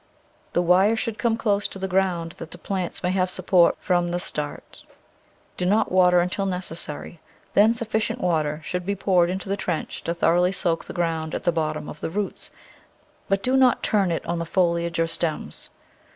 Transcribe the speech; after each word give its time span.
The 0.53 0.63
wire 0.63 0.95
should 0.95 1.19
come 1.19 1.37
close 1.37 1.67
to 1.67 1.77
the 1.77 1.87
ground 1.87 2.31
that 2.39 2.49
the 2.49 2.57
plants 2.57 3.03
may 3.03 3.11
have 3.11 3.29
support 3.29 3.75
from 3.79 4.09
the 4.09 4.17
start. 4.17 4.83
Do 5.57 5.65
not 5.67 5.91
water 5.91 6.21
until 6.21 6.47
necessary, 6.47 7.19
then 7.53 7.75
sufficient 7.75 8.19
water 8.19 8.61
should 8.63 8.83
be' 8.83 8.95
poured 9.05 9.29
into 9.29 9.47
the 9.47 9.55
trench 9.57 10.03
to 10.05 10.15
thoroughly 10.15 10.53
soak 10.53 10.85
the 10.85 10.93
ground 10.97 11.35
at 11.35 11.43
the 11.43 11.51
bottom 11.51 11.87
of 11.87 11.99
the 12.01 12.09
roots, 12.09 12.49
but 13.29 13.43
do 13.43 13.55
not 13.55 13.83
turn 13.83 14.09
it 14.11 14.25
on 14.25 14.39
the 14.39 14.43
foliage 14.43 14.97
or 14.99 15.05
stems. 15.05 15.69